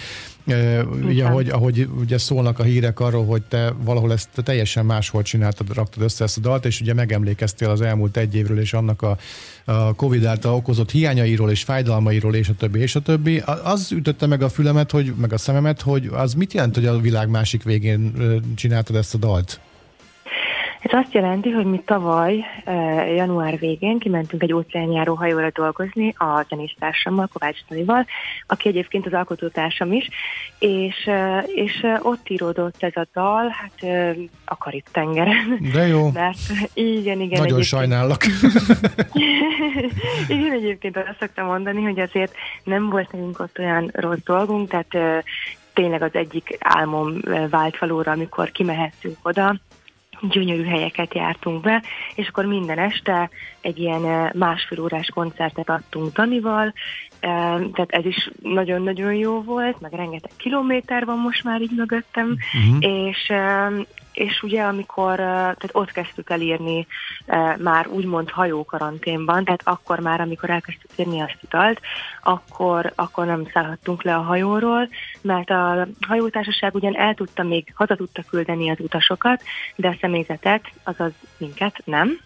Ugye, 1.04 1.24
ahogy, 1.24 1.48
ahogy 1.48 1.88
ugye 2.00 2.18
szólnak 2.18 2.58
a 2.58 2.62
hírek 2.62 3.00
arról, 3.00 3.24
hogy 3.24 3.42
te 3.42 3.74
valahol 3.84 4.12
ezt 4.12 4.28
teljesen 4.34 4.86
máshol 4.86 5.22
csináltad, 5.22 5.74
raktad 5.74 6.02
össze 6.02 6.24
ezt 6.24 6.36
a 6.38 6.40
dalt, 6.40 6.64
és 6.64 6.80
ugye 6.80 6.94
megemlékeztél 6.94 7.70
az 7.70 7.80
elmúlt 7.80 8.16
egy 8.16 8.34
évről 8.34 8.60
és 8.60 8.72
annak 8.72 9.02
a, 9.02 9.18
a 9.64 9.94
Covid 9.94 10.24
által 10.24 10.54
okozott 10.54 10.90
hiányairól 10.90 11.50
és 11.50 11.62
fájdalmairól, 11.62 12.34
és 12.34 12.48
a 12.48 12.54
többi, 12.54 12.80
és 12.80 12.94
a 12.94 13.00
többi. 13.00 13.42
Az 13.62 13.92
ütötte 13.92 14.26
meg 14.26 14.42
a 14.42 14.48
fülemet, 14.48 14.90
hogy, 14.90 15.14
meg 15.16 15.32
a 15.32 15.38
szememet, 15.38 15.80
hogy 15.80 16.10
az 16.12 16.34
mit 16.34 16.52
jelent, 16.52 16.74
hogy 16.74 16.86
a 16.86 17.00
világ 17.00 17.28
másik 17.28 17.62
végén 17.62 18.12
csináltad 18.56 18.96
ezt 18.96 19.14
a 19.14 19.18
dalt? 19.18 19.60
Ez 20.80 20.92
azt 20.92 21.14
jelenti, 21.14 21.50
hogy 21.50 21.64
mi 21.64 21.82
tavaly, 21.84 22.44
január 23.16 23.58
végén 23.58 23.98
kimentünk 23.98 24.42
egy 24.42 24.52
óceánjáró 24.52 25.14
hajóra 25.14 25.50
dolgozni 25.54 26.14
a 26.16 26.44
zenésztársammal, 26.48 27.28
Kovács 27.32 27.58
Tanival, 27.68 28.06
aki 28.46 28.68
egyébként 28.68 29.06
az 29.06 29.12
alkotótársam 29.12 29.92
is, 29.92 30.08
és, 30.58 31.10
és 31.54 31.86
ott 32.02 32.28
íródott 32.28 32.82
ez 32.82 32.92
a 32.94 33.06
dal, 33.12 33.48
hát 33.48 33.90
a 34.44 34.56
Karib-tengeren. 34.56 35.58
De 35.72 35.86
jó. 35.86 36.10
Mert, 36.12 36.38
igen, 36.74 37.20
igen. 37.20 37.40
Nagyon 37.40 37.42
egyébként... 37.42 37.64
sajnállak. 37.64 38.22
igen, 40.28 40.52
egyébként 40.52 40.96
azt 40.96 41.16
szoktam 41.18 41.46
mondani, 41.46 41.82
hogy 41.82 42.00
azért 42.00 42.34
nem 42.64 42.88
volt 42.88 43.12
nekünk 43.12 43.40
ott 43.40 43.58
olyan 43.58 43.90
rossz 43.92 44.22
dolgunk, 44.24 44.68
tehát 44.68 45.24
tényleg 45.74 46.02
az 46.02 46.14
egyik 46.14 46.56
álmom 46.58 47.20
vált 47.50 47.78
valóra, 47.78 48.12
amikor 48.12 48.50
kimehettünk 48.50 49.16
oda, 49.22 49.56
gyönyörű 50.20 50.64
helyeket 50.64 51.14
jártunk 51.14 51.60
be, 51.60 51.82
és 52.14 52.28
akkor 52.28 52.44
minden 52.44 52.78
este 52.78 53.30
egy 53.60 53.78
ilyen 53.78 54.32
másfél 54.34 54.80
órás 54.80 55.10
koncertet 55.14 55.70
adtunk 55.70 56.12
Danival, 56.12 56.74
tehát 57.20 57.90
ez 57.90 58.04
is 58.04 58.30
nagyon-nagyon 58.42 59.14
jó 59.14 59.42
volt, 59.42 59.80
meg 59.80 59.92
rengeteg 59.92 60.30
kilométer 60.36 61.04
van 61.04 61.18
most 61.18 61.44
már 61.44 61.60
így 61.60 61.76
mögöttem, 61.76 62.36
uh-huh. 62.54 62.76
és, 62.80 63.32
és 64.12 64.42
ugye 64.42 64.62
amikor, 64.62 65.16
tehát 65.16 65.70
ott 65.72 65.92
kezdtük 65.92 66.30
el 66.30 66.40
írni 66.40 66.86
már 67.58 67.88
úgymond 67.88 68.30
hajókaranténban, 68.30 69.44
tehát 69.44 69.60
akkor 69.64 69.98
már, 69.98 70.20
amikor 70.20 70.50
elkezdtük 70.50 70.90
írni 70.96 71.20
azt 71.20 71.38
a 71.42 71.56
dalt, 71.56 71.80
akkor, 72.22 72.92
akkor 72.94 73.26
nem 73.26 73.48
szállhattunk 73.52 74.02
le 74.02 74.14
a 74.14 74.22
hajóról, 74.22 74.88
mert 75.20 75.50
a 75.50 75.86
hajótársaság 76.06 76.74
ugyan 76.74 76.96
el 76.96 77.14
tudta 77.14 77.42
még, 77.42 77.72
haza 77.74 77.96
tudta 77.96 78.22
küldeni 78.30 78.70
az 78.70 78.80
utasokat, 78.80 79.42
de 79.76 79.88
a 79.88 79.96
személyzetet, 80.00 80.62
azaz 80.82 81.12
minket 81.38 81.82
nem, 81.84 82.18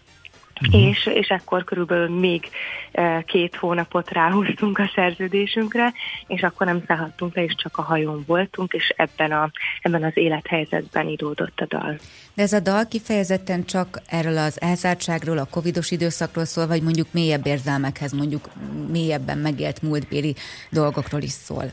Uh-huh. 0.61 0.81
És, 0.81 1.05
és 1.05 1.27
ekkor 1.27 1.63
körülbelül 1.63 2.19
még 2.19 2.49
e, 2.91 3.23
két 3.27 3.55
hónapot 3.55 4.11
ráhúztunk 4.11 4.79
a 4.79 4.91
szerződésünkre, 4.95 5.93
és 6.27 6.41
akkor 6.41 6.67
nem 6.67 6.83
szállhattunk 6.87 7.35
le, 7.35 7.43
és 7.43 7.55
csak 7.55 7.77
a 7.77 7.81
hajón 7.81 8.23
voltunk, 8.27 8.73
és 8.73 8.93
ebben, 8.97 9.31
a, 9.31 9.51
ebben 9.81 10.03
az 10.03 10.17
élethelyzetben 10.17 11.07
íródott 11.07 11.59
a 11.59 11.65
dal. 11.65 11.97
De 12.33 12.41
ez 12.41 12.53
a 12.53 12.59
dal 12.59 12.87
kifejezetten 12.87 13.65
csak 13.65 14.01
erről 14.07 14.37
az 14.37 14.61
elzártságról, 14.61 15.37
a 15.37 15.47
covidos 15.49 15.91
időszakról 15.91 16.45
szól, 16.45 16.67
vagy 16.67 16.81
mondjuk 16.81 17.07
mélyebb 17.11 17.45
érzelmekhez, 17.45 18.11
mondjuk 18.11 18.49
mélyebben 18.91 19.37
megélt 19.37 19.81
múltbéli 19.81 20.35
dolgokról 20.69 21.21
is 21.21 21.31
szól? 21.31 21.71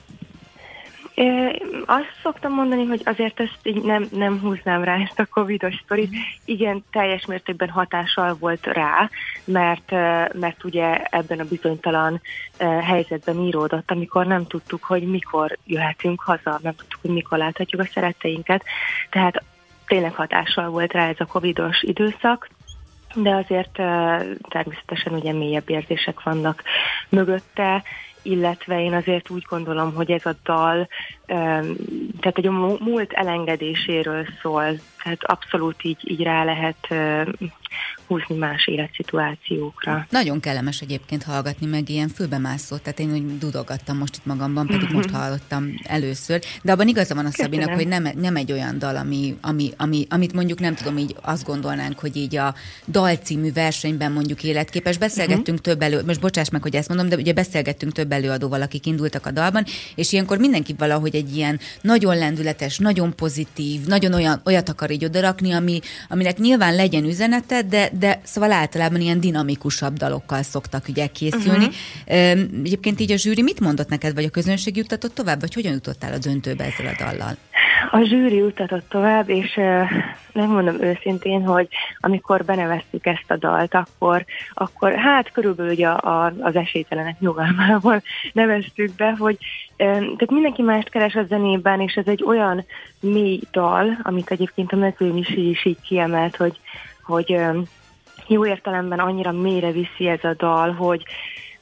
Azt 1.87 2.13
szoktam 2.23 2.53
mondani, 2.53 2.85
hogy 2.85 3.03
azért 3.05 3.41
ezt 3.41 3.59
így 3.63 3.83
nem, 3.83 4.09
nem 4.11 4.41
húznám 4.41 4.85
rá 4.85 4.97
ezt 4.97 5.19
a 5.19 5.27
covidos 5.27 5.75
sztorit. 5.85 6.11
Igen, 6.45 6.85
teljes 6.93 7.27
mértékben 7.27 7.69
hatással 7.69 8.37
volt 8.39 8.67
rá, 8.67 9.11
mert, 9.45 9.91
mert 10.35 10.65
ugye 10.65 11.03
ebben 11.05 11.41
a 11.41 11.45
bizonytalan 11.45 12.21
helyzetben 12.83 13.39
íródott, 13.39 13.91
amikor 13.91 14.27
nem 14.27 14.47
tudtuk, 14.47 14.85
hogy 14.85 15.03
mikor 15.03 15.59
jöhetünk 15.67 16.21
haza, 16.21 16.59
nem 16.63 16.75
tudtuk, 16.75 17.01
hogy 17.01 17.11
mikor 17.11 17.39
láthatjuk 17.39 17.81
a 17.81 17.91
szeretteinket. 17.93 18.65
Tehát 19.11 19.43
tényleg 19.87 20.15
hatással 20.15 20.69
volt 20.69 20.93
rá 20.93 21.09
ez 21.09 21.21
a 21.21 21.27
covidos 21.27 21.83
időszak 21.83 22.49
de 23.15 23.31
azért 23.31 23.73
természetesen 24.49 25.13
ugye 25.13 25.33
mélyebb 25.33 25.71
érzések 25.71 26.23
vannak 26.23 26.63
mögötte, 27.09 27.83
illetve 28.23 28.83
én 28.83 28.93
azért 28.93 29.31
úgy 29.31 29.45
gondolom, 29.49 29.95
hogy 29.95 30.11
ez 30.11 30.27
a 30.27 30.35
dal, 30.45 30.89
tehát 32.21 32.39
egy 32.39 32.49
múlt 32.79 33.13
elengedéséről 33.13 34.27
szól, 34.43 34.65
tehát 35.03 35.25
abszolút 35.25 35.85
így, 35.85 36.11
így 36.11 36.23
rá 36.23 36.45
lehet 36.45 36.89
húzni 38.07 38.37
más 38.37 38.67
életszituációkra. 38.67 40.07
Nagyon 40.11 40.41
kellemes 40.41 40.81
egyébként 40.81 41.23
hallgatni 41.23 41.67
meg 41.67 41.89
ilyen 41.89 42.09
fülbemászó, 42.09 42.77
tehát 42.77 42.99
én 42.99 43.13
úgy 43.13 43.39
dudogattam 43.39 43.97
most 43.97 44.17
itt 44.17 44.27
magamban, 44.27 44.67
pedig 44.67 44.83
mm-hmm. 44.83 44.95
most 44.95 45.11
hallottam 45.11 45.75
először, 45.83 46.41
de 46.63 46.73
abban 46.73 46.89
igaza 46.89 47.15
van 47.15 47.27
a 47.27 47.31
Szabinak, 47.31 47.75
hogy 47.75 47.89
nem, 47.89 48.09
nem 48.17 48.37
egy 48.37 48.53
olyan 48.53 48.79
dal, 48.79 48.97
ami, 48.97 49.37
ami, 49.41 49.71
ami, 49.77 50.07
amit 50.09 50.33
mondjuk 50.33 50.61
nem 50.61 50.75
tudom, 50.75 50.99
így 50.99 51.17
azt 51.23 51.45
gondolnánk, 51.45 51.99
hogy 51.99 52.17
így 52.17 52.37
a 52.37 52.55
dalcímű 52.87 53.53
versenyben 53.53 54.13
mondjuk 54.13 54.43
életképes. 54.43 54.99
Beszélgettünk 54.99 55.49
mm-hmm. 55.49 55.57
több 55.57 55.83
elő, 55.83 56.03
most 56.07 56.21
bocsáss 56.21 56.49
meg, 56.49 56.63
hogy 56.63 56.77
ezt 56.77 56.89
mondom, 56.89 57.09
de 57.09 57.17
ugye 57.17 57.33
beszélgettünk 57.33 57.93
több 57.93 58.13
előadóval, 58.13 58.63
akik 58.63 58.87
indultak 58.87 59.27
a 59.27 59.31
dalban, 59.31 59.65
és 59.95 60.13
ilyenkor 60.13 60.39
mindenki 60.39 60.75
valahogy 60.79 61.15
egy 61.15 61.37
ilyen 61.37 61.61
nagyon 61.81 62.17
lendületes, 62.17 62.79
nagyon 62.79 63.15
pozitív, 63.15 63.81
nagyon 63.87 64.15
olyan, 64.15 64.41
olyat 64.45 64.69
akar 64.69 64.90
így 64.91 65.05
odarakni, 65.05 65.53
ami, 65.53 65.81
aminek 66.09 66.39
nyilván 66.39 66.75
legyen 66.75 67.05
üzenete, 67.05 67.63
de, 67.63 67.91
de 67.99 68.21
szóval 68.25 68.53
általában 68.53 69.01
ilyen 69.01 69.21
dinamikusabb 69.21 69.97
dalokkal 69.97 70.43
szoktak 70.43 70.89
ugye 70.89 71.07
készülni. 71.07 71.65
Uh-huh. 71.65 72.41
Egyébként 72.65 73.01
így 73.01 73.13
a 73.13 73.17
zsűri 73.17 73.43
mit 73.43 73.61
mondott 73.61 73.89
neked, 73.89 74.15
vagy 74.15 74.25
a 74.25 74.31
közönség 74.31 74.77
juttatott 74.77 75.15
tovább, 75.15 75.41
vagy 75.41 75.55
hogyan 75.55 75.73
jutottál 75.73 76.13
a 76.13 76.19
döntőbe 76.19 76.65
ezzel 76.65 76.87
a 76.87 77.05
dallal? 77.05 77.37
A 77.91 78.01
zsűri 78.03 78.37
juttatott 78.37 78.89
tovább, 78.89 79.29
és 79.29 79.61
megmondom 80.33 80.83
őszintén, 80.83 81.43
hogy 81.47 81.69
amikor 82.01 82.45
beneveztük 82.45 83.07
ezt 83.07 83.31
a 83.31 83.37
dalt, 83.37 83.75
akkor, 83.75 84.25
akkor 84.55 84.95
hát 84.95 85.33
körülbelül 85.33 85.73
ugye 85.73 85.89
a, 85.89 86.33
az 86.41 86.57
esélytelenek 86.57 87.21
nyugalmával 87.21 88.03
neveztük 88.33 88.95
be, 88.95 89.15
hogy 89.19 89.39
tehát 89.77 90.31
mindenki 90.31 90.63
mást 90.63 90.89
keres 90.89 91.15
a 91.15 91.25
zenében, 91.25 91.81
és 91.81 91.95
ez 91.95 92.07
egy 92.07 92.25
olyan 92.27 92.65
mély 93.01 93.41
dal, 93.53 93.99
amit 94.03 94.31
egyébként 94.31 94.73
a 94.73 94.77
mezőmisi 94.77 95.49
is 95.49 95.65
így 95.65 95.81
kiemelt, 95.81 96.37
hogy, 96.37 96.61
hogy 97.03 97.41
jó 98.27 98.47
értelemben 98.47 98.99
annyira 98.99 99.33
mélyre 99.33 99.71
viszi 99.71 100.09
ez 100.09 100.25
a 100.25 100.35
dal, 100.35 100.73
hogy, 100.73 101.05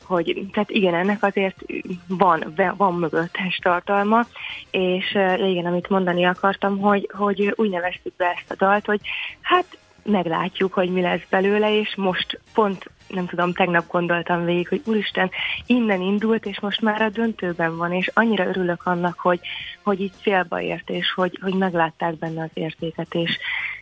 hogy 0.09 0.47
tehát 0.53 0.71
igen, 0.71 0.95
ennek 0.95 1.23
azért 1.23 1.65
van, 2.09 2.55
van 2.77 2.95
mögöttes 2.95 3.57
tartalma, 3.63 4.27
és 4.71 5.11
igen, 5.37 5.67
amit 5.67 5.89
mondani 5.89 6.25
akartam, 6.25 6.79
hogy, 6.79 7.11
hogy 7.17 7.53
úgy 7.57 7.71
neveztük 7.71 8.17
be 8.17 8.35
ezt 8.37 8.51
a 8.51 8.65
dalt, 8.65 8.87
hogy 8.87 9.01
hát 9.41 9.79
meglátjuk, 10.03 10.73
hogy 10.73 10.93
mi 10.93 11.01
lesz 11.01 11.27
belőle, 11.31 11.79
és 11.79 11.95
most 11.97 12.41
pont 12.55 12.91
nem 13.09 13.27
tudom, 13.27 13.53
tegnap 13.53 13.87
gondoltam 13.87 14.45
végig, 14.45 14.69
hogy 14.69 14.83
úristen, 14.85 15.31
innen 15.67 16.01
indult, 16.01 16.47
és 16.47 16.61
most 16.61 16.81
már 16.81 17.03
a 17.03 17.09
döntőben 17.09 17.77
van, 17.77 17.93
és 17.93 18.11
annyira 18.15 18.47
örülök 18.47 18.87
annak, 18.87 19.19
hogy, 19.19 19.41
hogy 19.83 20.01
így 20.01 20.13
célba 20.23 20.61
ért, 20.61 20.91
és 20.91 21.13
hogy, 21.13 21.39
hogy 21.43 21.55
meglátták 21.55 22.15
benne 22.15 22.43
az 22.43 22.51
értéket, 22.53 23.15
és, 23.15 23.39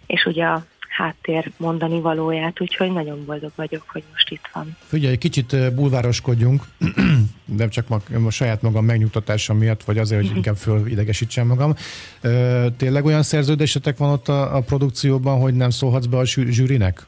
és 0.07 0.25
ugye 0.25 0.45
a 0.45 0.65
háttér 0.97 1.53
mondani 1.57 2.01
valóját, 2.01 2.61
úgyhogy 2.61 2.93
nagyon 2.93 3.25
boldog 3.25 3.53
vagyok, 3.55 3.85
hogy 3.87 4.03
most 4.13 4.31
itt 4.31 4.49
van. 4.53 4.77
Figyelj, 4.87 5.17
kicsit 5.17 5.75
bulvároskodjunk, 5.75 6.63
de 7.45 7.69
csak 7.69 7.87
a 8.27 8.31
saját 8.31 8.63
magam 8.63 8.85
megnyugtatása 8.85 9.55
miatt, 9.55 9.85
vagy 9.85 9.99
azért, 9.99 10.27
hogy 10.27 10.37
inkább 10.37 10.57
fölidegesítsem 10.57 11.47
magam. 11.47 11.75
Tényleg 12.77 13.05
olyan 13.05 13.23
szerződésetek 13.23 13.97
van 13.97 14.11
ott 14.11 14.29
a, 14.29 14.57
a 14.57 14.61
produkcióban, 14.61 15.41
hogy 15.41 15.55
nem 15.55 15.71
szólhatsz 15.71 16.07
be 16.07 16.17
a 16.17 16.25
zsűrinek? 16.25 17.07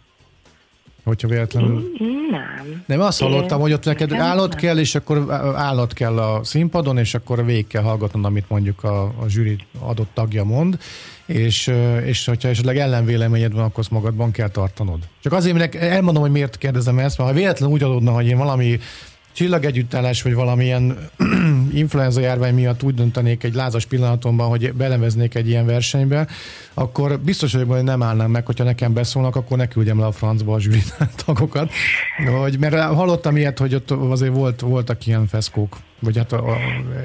Hogyha 1.08 1.28
véletlenül... 1.28 1.92
Nem. 2.30 2.82
Nem, 2.86 3.00
azt 3.00 3.20
hallottam, 3.20 3.60
hogy 3.60 3.72
ott 3.72 3.84
neked 3.84 4.12
állat 4.12 4.54
kell, 4.54 4.78
és 4.78 4.94
akkor 4.94 5.26
állat 5.56 5.92
kell 5.92 6.18
a 6.18 6.44
színpadon, 6.44 6.98
és 6.98 7.14
akkor 7.14 7.44
végig 7.44 7.66
kell 7.66 7.82
hallgatnod, 7.82 8.24
amit 8.24 8.44
mondjuk 8.48 8.84
a, 8.84 9.02
a 9.02 9.28
zsűri 9.28 9.56
adott 9.78 10.08
tagja 10.14 10.44
mond, 10.44 10.78
és, 11.26 11.72
és 12.04 12.26
hogyha 12.26 12.48
esetleg 12.48 12.76
ellenvéleményed 12.76 13.52
van, 13.52 13.64
akkor 13.64 13.78
azt 13.78 13.90
magadban 13.90 14.30
kell 14.30 14.48
tartanod. 14.48 14.98
Csak 15.22 15.32
azért, 15.32 15.56
mert 15.56 15.74
elmondom, 15.74 16.22
hogy 16.22 16.32
miért 16.32 16.58
kérdezem 16.58 16.98
ezt, 16.98 17.18
mert 17.18 17.30
ha 17.30 17.36
véletlenül 17.36 17.74
úgy 17.74 17.82
adódna, 17.82 18.12
hogy 18.12 18.26
én 18.26 18.38
valami 18.38 18.78
csillagegyüttállás, 19.32 20.22
vagy 20.22 20.34
valamilyen 20.34 20.98
influenza 21.72 22.20
járvány 22.20 22.54
miatt 22.54 22.82
úgy 22.82 22.94
döntenék 22.94 23.44
egy 23.44 23.54
lázas 23.54 23.86
pillanatomban, 23.86 24.48
hogy 24.48 24.72
beleveznék 24.72 25.34
egy 25.34 25.48
ilyen 25.48 25.66
versenybe, 25.66 26.26
akkor 26.74 27.20
biztos 27.20 27.52
vagyok, 27.52 27.70
hogy 27.70 27.82
nem 27.82 28.02
állnám 28.02 28.30
meg, 28.30 28.46
hogyha 28.46 28.64
nekem 28.64 28.92
beszólnak, 28.92 29.36
akkor 29.36 29.56
ne 29.56 29.68
küldjem 29.68 29.98
le 29.98 30.06
a 30.06 30.12
francba 30.12 30.54
a 30.54 30.60
zsűri 30.60 30.82
tagokat. 31.24 31.70
Hogy, 32.40 32.58
mert 32.58 32.76
hallottam 32.76 33.36
ilyet, 33.36 33.58
hogy 33.58 33.74
ott 33.74 33.90
azért 33.90 34.34
volt, 34.34 34.60
voltak 34.60 35.06
ilyen 35.06 35.26
feszkók, 35.26 35.76
vagy 35.98 36.16
hát 36.16 36.34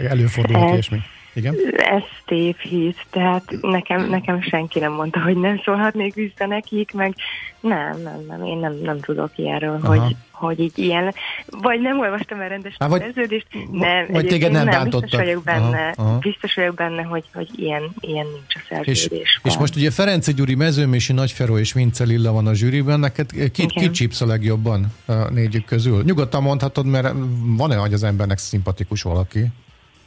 előfordulnak 0.10 0.78
és 0.78 0.90
mi. 0.90 0.98
Igen? 1.34 1.56
Ez 1.76 2.04
tévhit, 2.26 3.06
tehát 3.10 3.44
nekem, 3.62 4.10
nekem 4.10 4.42
senki 4.42 4.80
nem 4.80 4.92
mondta, 4.92 5.22
hogy 5.22 5.38
nem 5.38 5.62
szólhatnék 5.64 6.14
vissza 6.14 6.46
nekik, 6.46 6.92
meg 6.94 7.16
nem, 7.60 8.02
nem, 8.02 8.26
nem, 8.28 8.44
én 8.44 8.58
nem, 8.58 8.74
nem 8.84 9.00
tudok 9.00 9.32
ilyenről, 9.36 9.80
hogy, 9.80 10.16
hogy 10.32 10.60
így 10.60 10.72
ilyen, 10.76 11.14
vagy 11.62 11.82
nem 11.82 12.00
olvastam 12.00 12.40
el 12.40 12.50
rendes 12.50 12.76
Há, 12.80 12.88
vagy, 12.88 13.00
szerződést, 13.00 13.48
nem, 13.72 14.08
vagy 14.12 14.26
téged 14.26 14.52
nem, 14.52 14.66
nem 14.66 14.90
biztos 14.90 15.12
vagyok 15.12 15.44
benne, 15.44 15.94
aha, 15.96 16.10
aha. 16.10 16.18
biztos 16.18 16.54
vagyok 16.54 16.76
benne, 16.76 17.02
hogy, 17.02 17.24
hogy 17.34 17.50
ilyen, 17.56 17.82
ilyen 18.00 18.26
nincs 18.26 18.56
a 18.56 18.60
szerződés. 18.70 19.06
És, 19.06 19.40
és 19.44 19.58
most 19.58 19.76
ugye 19.76 19.92
Ferenci 19.92 20.34
Gyuri, 20.34 20.56
Mezőmési 20.56 21.14
Nagyferó 21.14 21.58
és 21.58 21.74
Vince 21.74 22.04
Lilla 22.04 22.32
van 22.32 22.48
a 22.48 22.54
zsűriben, 22.54 23.00
neked 23.00 23.52
ki, 23.52 23.66
ki 23.66 23.92
csípsz 23.92 24.22
a 24.22 24.26
legjobban 24.26 24.94
a 25.06 25.14
négyük 25.14 25.66
közül? 25.66 26.04
Nyugodtan 26.04 26.42
mondhatod, 26.42 26.86
mert 26.86 27.14
van-e, 27.58 27.76
hogy 27.76 27.94
az 27.94 28.04
embernek 28.04 28.38
szimpatikus 28.38 29.02
valaki? 29.02 29.46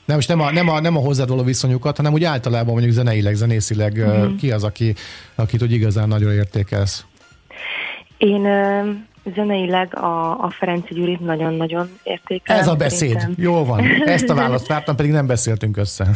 Nem, 0.06 0.16
most 0.16 0.28
nem 0.28 0.40
a, 0.40 0.50
nem, 0.50 0.68
a, 0.68 0.80
nem 0.80 0.96
a 0.96 1.00
hozzád 1.00 1.28
való 1.28 1.42
viszonyukat, 1.42 1.96
hanem 1.96 2.12
úgy 2.12 2.24
általában 2.24 2.72
mondjuk 2.72 2.92
zeneileg, 2.92 3.34
zenészileg 3.34 3.98
mm-hmm. 3.98 4.36
ki 4.36 4.50
az, 4.50 4.64
aki, 4.64 4.94
akit 5.34 5.62
úgy 5.62 5.72
igazán 5.72 6.08
nagyon 6.08 6.32
értékelsz? 6.32 7.04
Én 8.18 8.40
zeneileg 9.34 9.96
a, 9.96 10.40
a 10.44 10.50
Ferenci 10.50 10.94
Gyurit 10.94 11.20
nagyon-nagyon 11.20 11.98
értékelem. 12.02 12.62
Ez 12.62 12.68
a 12.68 12.74
beszéd. 12.74 13.18
Szerintem. 13.18 13.44
Jó 13.44 13.64
van. 13.64 13.84
Ezt 14.04 14.28
a 14.28 14.34
választ 14.42 14.66
vártam, 14.66 14.96
pedig 14.96 15.10
nem 15.10 15.26
beszéltünk 15.26 15.76
össze. 15.76 16.06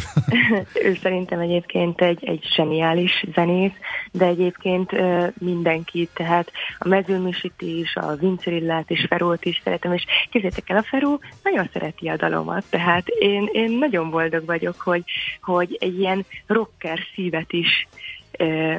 ő 0.85 0.97
szerintem 1.01 1.39
egyébként 1.39 2.01
egy, 2.01 2.25
egy 2.25 2.47
zseniális 2.55 3.25
zenész, 3.33 3.71
de 4.11 4.25
egyébként 4.25 4.91
mindenki, 5.39 6.09
tehát 6.13 6.51
a 6.77 6.87
mezőműsit 6.87 7.61
is, 7.61 7.95
a 7.95 8.15
Vincerillát 8.15 8.89
és 8.91 9.05
Ferót 9.09 9.45
is 9.45 9.61
szeretem, 9.63 9.93
és 9.93 10.05
kézzétek 10.29 10.69
el, 10.69 10.77
a 10.77 10.83
Feró 10.83 11.19
nagyon 11.43 11.69
szereti 11.73 12.07
a 12.07 12.15
dalomat, 12.15 12.63
tehát 12.69 13.07
én, 13.07 13.49
én 13.51 13.77
nagyon 13.77 14.09
boldog 14.09 14.45
vagyok, 14.45 14.81
hogy, 14.81 15.03
hogy 15.41 15.77
egy 15.79 15.99
ilyen 15.99 16.25
rocker 16.47 16.99
szívet 17.15 17.53
is 17.53 17.87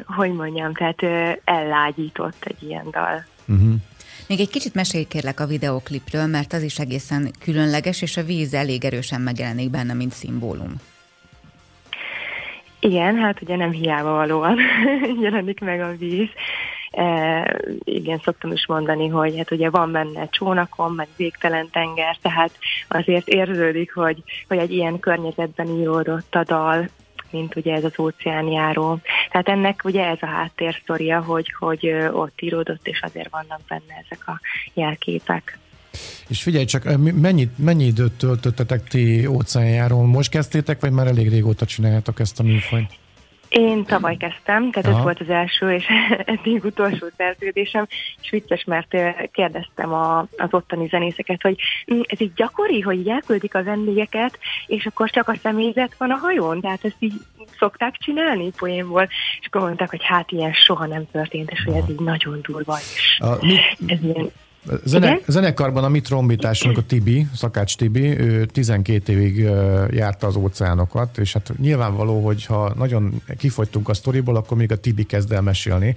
hogy 0.06 0.32
mondjam, 0.32 0.74
tehát 0.74 1.02
ellágyított 1.44 2.44
egy 2.44 2.62
ilyen 2.62 2.90
dal. 2.90 3.24
Uh-huh. 3.48 3.74
Még 4.28 4.40
egy 4.40 4.50
kicsit 4.50 4.74
mesélj 4.74 5.04
kérlek 5.04 5.40
a 5.40 5.46
videoklipről, 5.46 6.26
mert 6.26 6.52
az 6.52 6.62
is 6.62 6.78
egészen 6.78 7.30
különleges, 7.40 8.02
és 8.02 8.16
a 8.16 8.22
víz 8.22 8.54
elég 8.54 8.84
erősen 8.84 9.20
megjelenik 9.20 9.70
benne, 9.70 9.92
mint 9.92 10.12
szimbólum. 10.12 10.74
Igen, 12.80 13.16
hát 13.16 13.42
ugye 13.42 13.56
nem 13.56 13.70
hiába 13.70 14.12
valóan 14.12 14.58
jelenik 15.22 15.60
meg 15.60 15.80
a 15.80 15.96
víz. 15.98 16.28
E, 16.90 17.60
igen, 17.84 18.20
szoktam 18.24 18.52
is 18.52 18.66
mondani, 18.66 19.08
hogy 19.08 19.36
hát 19.36 19.50
ugye 19.50 19.70
van 19.70 19.92
benne 19.92 20.28
csónakon, 20.28 20.92
meg 20.92 21.08
végtelen 21.16 21.68
tenger, 21.70 22.16
tehát 22.22 22.50
azért 22.88 23.28
érződik, 23.28 23.94
hogy, 23.94 24.22
hogy 24.48 24.58
egy 24.58 24.72
ilyen 24.72 24.98
környezetben 24.98 25.66
íródott 25.66 26.34
a 26.34 26.44
dal, 26.44 26.88
mint 27.32 27.56
ugye 27.56 27.74
ez 27.74 27.84
az 27.84 27.98
óceánjáró. 27.98 29.00
Tehát 29.30 29.48
ennek 29.48 29.80
ugye 29.84 30.06
ez 30.06 30.18
a 30.20 30.26
háttérsztoria, 30.26 31.20
hogy, 31.20 31.54
hogy 31.58 31.94
ott 32.12 32.40
íródott, 32.40 32.86
és 32.88 33.00
azért 33.00 33.30
vannak 33.30 33.60
benne 33.68 34.04
ezek 34.04 34.28
a 34.28 34.40
jelképek. 34.74 35.58
És 36.28 36.42
figyelj 36.42 36.64
csak, 36.64 36.96
mennyi, 37.14 37.48
mennyi 37.56 37.84
időt 37.84 38.12
töltöttetek 38.12 38.88
ti 38.88 39.26
óceánjárón? 39.26 40.08
Most 40.08 40.30
kezdtétek, 40.30 40.80
vagy 40.80 40.92
már 40.92 41.06
elég 41.06 41.28
régóta 41.28 41.66
csináljátok 41.66 42.20
ezt 42.20 42.40
a 42.40 42.42
műfajt? 42.42 43.00
Én 43.52 43.84
tavaly 43.84 44.16
kezdtem, 44.16 44.70
tehát 44.70 44.88
Aha. 44.88 44.98
ez 44.98 45.02
volt 45.02 45.20
az 45.20 45.28
első 45.28 45.72
és 45.72 45.86
eddig 46.24 46.64
utolsó 46.64 47.06
szerződésem, 47.16 47.86
és 48.22 48.30
vicces, 48.30 48.64
mert 48.64 48.96
kérdeztem 49.32 49.92
a, 49.92 50.18
az 50.18 50.48
ottani 50.50 50.88
zenészeket, 50.88 51.42
hogy 51.42 51.56
hm, 51.86 52.00
ez 52.06 52.20
így 52.20 52.32
gyakori, 52.34 52.80
hogy 52.80 53.08
elküldik 53.08 53.54
a 53.54 53.62
vendégeket, 53.62 54.38
és 54.66 54.86
akkor 54.86 55.10
csak 55.10 55.28
a 55.28 55.36
személyzet 55.42 55.94
van 55.98 56.10
a 56.10 56.16
hajón, 56.16 56.60
tehát 56.60 56.84
ezt 56.84 56.96
így 56.98 57.14
szokták 57.58 57.96
csinálni 57.96 58.50
poénból, 58.56 59.08
és 59.40 59.46
akkor 59.46 59.60
mondták, 59.60 59.90
hogy 59.90 60.04
hát 60.04 60.30
ilyen 60.30 60.52
soha 60.52 60.86
nem 60.86 61.10
történt, 61.10 61.50
és 61.50 61.62
hogy 61.64 61.74
ez 61.74 61.88
így 61.88 62.00
nagyon 62.00 62.40
durva 62.42 62.78
is. 62.78 63.18
A, 63.20 63.46
mi, 63.46 63.58
ez 63.86 64.02
ilyen 64.02 64.30
Zene, 64.84 65.20
zenekarban 65.26 65.84
a 65.84 65.88
mi 65.88 66.00
trombitásunk, 66.00 66.78
a 66.78 66.82
Tibi, 66.82 67.26
Szakács 67.34 67.76
Tibi, 67.76 68.20
ő 68.20 68.44
12 68.44 69.12
évig 69.12 69.36
járta 69.90 70.26
az 70.26 70.36
óceánokat, 70.36 71.18
és 71.18 71.32
hát 71.32 71.52
nyilvánvaló, 71.58 72.24
hogy 72.24 72.46
ha 72.46 72.74
nagyon 72.76 73.22
kifogytunk 73.38 73.88
a 73.88 73.94
sztoriból, 73.94 74.36
akkor 74.36 74.56
még 74.56 74.72
a 74.72 74.76
Tibi 74.76 75.04
kezd 75.04 75.32
el 75.32 75.42
mesélni. 75.42 75.96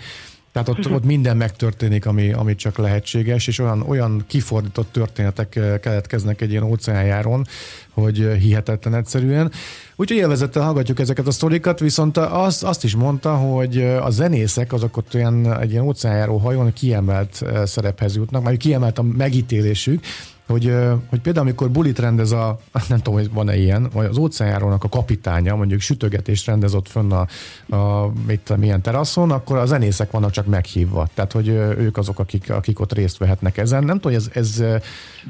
Tehát 0.55 0.69
ott, 0.69 0.91
ott 0.91 1.05
minden 1.05 1.37
megtörténik, 1.37 2.05
ami, 2.05 2.33
ami 2.33 2.55
csak 2.55 2.77
lehetséges, 2.77 3.47
és 3.47 3.59
olyan, 3.59 3.81
olyan 3.81 4.23
kifordított 4.27 4.91
történetek 4.91 5.59
keletkeznek 5.81 6.41
egy 6.41 6.51
ilyen 6.51 6.63
óceánjáron, 6.63 7.45
hogy 7.91 8.17
hihetetlen 8.39 8.95
egyszerűen. 8.95 9.51
Úgyhogy 9.95 10.17
élvezettel 10.17 10.63
hallgatjuk 10.63 10.99
ezeket 10.99 11.27
a 11.27 11.31
sztorikat, 11.31 11.79
viszont 11.79 12.17
azt, 12.17 12.63
azt 12.63 12.83
is 12.83 12.95
mondta, 12.95 13.35
hogy 13.35 13.81
a 13.81 14.09
zenészek 14.09 14.73
azok 14.73 14.97
ott 14.97 15.15
olyan 15.15 15.59
egy 15.59 15.71
ilyen 15.71 15.83
óceánjáró 15.83 16.37
hajón 16.37 16.73
kiemelt 16.73 17.43
szerephez 17.65 18.15
jutnak, 18.15 18.43
majd 18.43 18.57
kiemelt 18.57 18.99
a 18.99 19.03
megítélésük, 19.03 20.05
hogy, 20.47 20.75
hogy 21.09 21.21
például 21.21 21.45
amikor 21.45 21.69
bulit 21.69 21.99
rendez 21.99 22.31
a, 22.31 22.59
nem 22.89 22.97
tudom, 22.97 23.13
hogy 23.13 23.33
van-e 23.33 23.55
ilyen, 23.57 23.89
vagy 23.93 24.05
az 24.05 24.17
óceánjárónak 24.17 24.83
a 24.83 24.89
kapitánya, 24.89 25.55
mondjuk 25.55 25.79
sütögetést 25.79 26.45
rendez 26.45 26.73
ott 26.73 26.87
fönn 26.87 27.11
a, 27.11 27.27
a 27.75 28.11
mit, 28.27 28.57
milyen 28.57 28.81
teraszon, 28.81 29.31
akkor 29.31 29.57
a 29.57 29.65
zenészek 29.65 30.11
vannak 30.11 30.31
csak 30.31 30.45
meghívva. 30.45 31.07
Tehát, 31.13 31.31
hogy 31.31 31.47
ők 31.47 31.97
azok, 31.97 32.19
akik, 32.19 32.49
akik 32.49 32.79
ott 32.79 32.93
részt 32.93 33.17
vehetnek 33.17 33.57
ezen. 33.57 33.83
Nem 33.83 33.99
tudom, 33.99 34.17
hogy 34.17 34.29
ez, 34.33 34.43
ez 34.43 34.79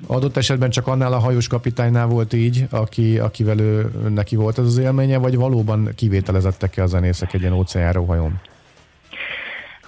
adott 0.08 0.38
esetben 0.38 0.70
csak 0.70 0.88
annál 0.88 1.14
a 1.14 1.20
hajós 1.20 1.48
kapitánynál 1.48 2.08
volt 2.08 2.34
így, 2.34 2.68
aki, 2.70 3.20
akivel 3.20 3.60
ő, 3.60 3.92
neki 4.14 4.36
volt 4.36 4.60
ez 4.60 4.66
az 4.66 4.78
élménye, 4.78 5.18
vagy 5.18 5.36
valóban 5.36 5.90
kivételezettek-e 5.96 6.84
a 6.84 6.88
zenészek 6.88 7.34
egy 7.34 7.42
ilyen 7.42 7.54
óceánjáró 7.54 8.06
hajón? 8.06 8.40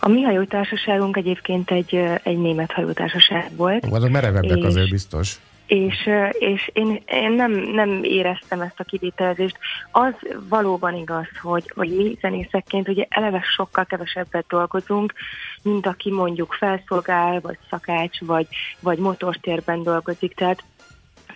A 0.08 0.10
mi 0.10 0.22
hajótársaságunk 0.22 1.18
egyébként 1.18 1.72
egy, 1.72 1.96
egy 2.24 2.38
német 2.38 2.72
hajótársaság 2.72 3.56
volt. 3.56 3.86
Azok 3.92 4.10
merevebbek 4.10 4.64
azért 4.64 4.90
biztos. 4.90 5.40
És, 5.66 6.10
és 6.32 6.70
én, 6.74 7.02
én 7.06 7.32
nem, 7.32 7.52
nem 7.52 8.04
éreztem 8.04 8.62
ezt 8.62 8.80
a 8.80 8.84
kivételezést. 8.84 9.58
Az 9.92 10.14
valóban 10.50 10.96
igaz, 10.96 11.28
hogy, 11.42 11.72
hogy 11.76 11.96
mi 11.96 12.18
zenészekként 12.22 12.88
ugye 12.88 13.06
eleve 13.10 13.42
sokkal 13.56 13.86
kevesebbet 13.86 14.46
dolgozunk, 14.48 15.14
mint 15.62 15.88
aki 15.88 16.12
mondjuk 16.12 16.54
felszolgál, 16.54 17.40
vagy 17.40 17.58
szakács, 17.70 18.20
vagy, 18.20 18.48
vagy 18.80 18.98
motortérben 18.98 19.84
dolgozik. 19.84 20.36
Tehát 20.36 20.64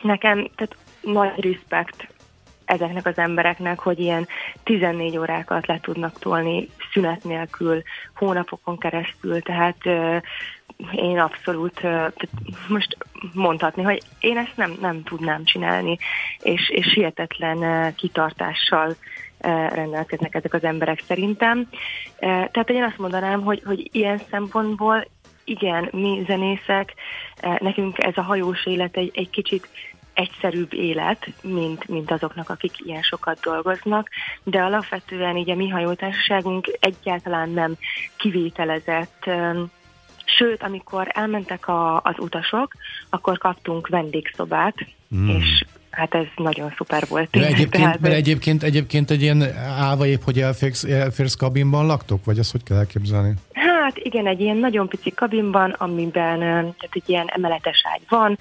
nekem 0.01 0.49
tehát 0.55 0.75
nagy 1.01 1.39
respekt 1.39 2.07
ezeknek 2.71 3.05
az 3.05 3.17
embereknek, 3.17 3.79
hogy 3.79 3.99
ilyen 3.99 4.27
14 4.63 5.17
órákat 5.17 5.67
le 5.67 5.79
tudnak 5.81 6.19
tolni 6.19 6.69
szünet 6.93 7.23
nélkül, 7.23 7.81
hónapokon 8.15 8.77
keresztül, 8.77 9.41
tehát 9.41 9.77
én 10.91 11.19
abszolút 11.19 11.81
most 12.67 12.97
mondhatni, 13.33 13.83
hogy 13.83 14.01
én 14.19 14.37
ezt 14.37 14.55
nem, 14.57 14.77
nem 14.81 15.03
tudnám 15.03 15.43
csinálni, 15.43 15.97
és, 16.39 16.69
és 16.69 16.93
hihetetlen 16.93 17.93
kitartással 17.95 18.95
rendelkeznek 19.69 20.35
ezek 20.35 20.53
az 20.53 20.63
emberek 20.63 21.03
szerintem. 21.07 21.67
Tehát 22.19 22.69
én 22.69 22.83
azt 22.83 22.97
mondanám, 22.97 23.41
hogy, 23.41 23.61
hogy 23.65 23.89
ilyen 23.91 24.21
szempontból 24.29 25.07
igen, 25.43 25.89
mi 25.91 26.23
zenészek, 26.27 26.93
nekünk 27.59 28.03
ez 28.03 28.17
a 28.17 28.21
hajós 28.21 28.65
élet 28.65 28.97
egy, 28.97 29.11
egy 29.13 29.29
kicsit 29.29 29.67
egyszerűbb 30.13 30.73
élet, 30.73 31.27
mint, 31.41 31.87
mint 31.87 32.11
azoknak, 32.11 32.49
akik 32.49 32.71
ilyen 32.85 33.01
sokat 33.01 33.39
dolgoznak, 33.39 34.09
de 34.43 34.61
alapvetően 34.61 35.37
így 35.37 35.49
a 35.49 35.55
mi 35.55 35.69
hajótársaságunk 35.69 36.77
egyáltalán 36.79 37.49
nem 37.49 37.75
kivételezett 38.17 39.29
Sőt, 40.37 40.63
amikor 40.63 41.07
elmentek 41.13 41.67
a, 41.67 42.01
az 42.01 42.15
utasok, 42.17 42.73
akkor 43.09 43.37
kaptunk 43.37 43.87
vendégszobát, 43.87 44.75
mm. 45.15 45.27
és 45.27 45.63
hát 45.89 46.13
ez 46.15 46.25
nagyon 46.35 46.73
szuper 46.77 47.05
volt. 47.09 47.35
Mert 47.35 47.45
egyébként, 47.45 47.83
Tehát, 47.83 47.99
mert 47.99 48.13
egyébként, 48.13 48.63
egyébként 48.63 49.11
egy 49.11 49.21
ilyen 49.21 49.41
állva 49.77 50.05
épp, 50.05 50.21
hogy 50.21 50.39
elférsz, 50.39 50.83
elférsz 50.83 51.35
kabinban 51.35 51.85
laktok, 51.85 52.25
vagy 52.25 52.37
ezt 52.37 52.51
hogy 52.51 52.63
kell 52.63 52.77
elképzelni? 52.77 53.33
Hát 53.95 54.05
igen, 54.05 54.27
egy 54.27 54.41
ilyen 54.41 54.57
nagyon 54.57 54.87
pici 54.87 55.11
kabinban, 55.11 55.71
amiben 55.71 56.39
tehát 56.39 56.89
egy 56.91 57.03
ilyen 57.05 57.27
emeletes 57.27 57.83
ágy 57.93 58.01
van, 58.09 58.37